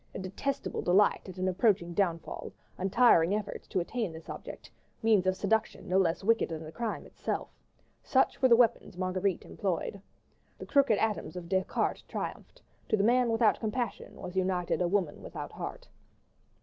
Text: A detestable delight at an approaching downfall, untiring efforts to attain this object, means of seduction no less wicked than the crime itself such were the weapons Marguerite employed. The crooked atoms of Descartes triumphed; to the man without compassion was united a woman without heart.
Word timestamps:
A 0.15 0.17
detestable 0.19 0.81
delight 0.81 1.29
at 1.29 1.37
an 1.37 1.47
approaching 1.47 1.93
downfall, 1.93 2.53
untiring 2.75 3.35
efforts 3.35 3.67
to 3.67 3.79
attain 3.79 4.11
this 4.13 4.29
object, 4.29 4.71
means 5.03 5.27
of 5.27 5.35
seduction 5.37 5.87
no 5.87 5.99
less 5.99 6.23
wicked 6.23 6.49
than 6.49 6.63
the 6.63 6.71
crime 6.71 7.05
itself 7.05 7.49
such 8.01 8.41
were 8.41 8.47
the 8.47 8.55
weapons 8.55 8.97
Marguerite 8.97 9.45
employed. 9.45 10.01
The 10.57 10.65
crooked 10.65 10.97
atoms 10.97 11.35
of 11.35 11.47
Descartes 11.47 12.01
triumphed; 12.07 12.63
to 12.89 12.97
the 12.97 13.03
man 13.03 13.29
without 13.29 13.59
compassion 13.59 14.15
was 14.19 14.35
united 14.35 14.81
a 14.81 14.87
woman 14.87 15.21
without 15.21 15.51
heart. 15.51 15.87